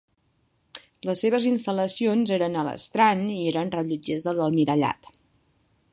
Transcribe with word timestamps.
Les 1.09 1.21
seves 1.25 1.45
instal·lacions 1.49 2.33
eren 2.39 2.57
a 2.57 2.65
l'Strand 2.69 3.29
i 3.37 3.39
eren 3.53 3.73
rellotgers 3.79 4.29
de 4.29 4.37
l'Almirallat. 4.39 5.13